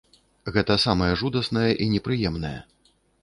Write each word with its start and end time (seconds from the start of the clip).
Гэта 0.55 0.77
самае 0.85 1.09
жудаснае 1.23 1.67
і 1.87 1.89
непрыемнае. 1.93 2.57